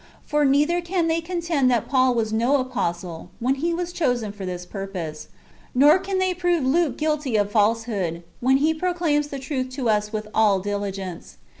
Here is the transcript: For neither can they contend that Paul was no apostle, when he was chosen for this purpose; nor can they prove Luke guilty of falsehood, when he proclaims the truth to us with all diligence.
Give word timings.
For 0.25 0.43
neither 0.45 0.81
can 0.81 1.05
they 1.05 1.21
contend 1.21 1.69
that 1.69 1.87
Paul 1.87 2.15
was 2.15 2.33
no 2.33 2.55
apostle, 2.59 3.29
when 3.39 3.53
he 3.53 3.71
was 3.71 3.93
chosen 3.93 4.31
for 4.31 4.47
this 4.47 4.65
purpose; 4.65 5.27
nor 5.75 5.99
can 5.99 6.17
they 6.17 6.33
prove 6.33 6.65
Luke 6.65 6.97
guilty 6.97 7.35
of 7.35 7.51
falsehood, 7.51 8.23
when 8.39 8.57
he 8.57 8.73
proclaims 8.73 9.27
the 9.27 9.37
truth 9.37 9.69
to 9.75 9.89
us 9.89 10.11
with 10.11 10.27
all 10.33 10.57
diligence. 10.59 11.37